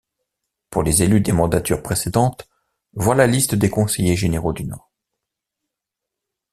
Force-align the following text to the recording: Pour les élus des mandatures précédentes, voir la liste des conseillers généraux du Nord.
Pour 0.71 0.81
les 0.81 1.03
élus 1.03 1.21
des 1.21 1.31
mandatures 1.31 1.83
précédentes, 1.83 2.49
voir 2.93 3.15
la 3.15 3.27
liste 3.27 3.53
des 3.53 3.69
conseillers 3.69 4.15
généraux 4.15 4.51
du 4.51 4.63
Nord. 4.63 4.91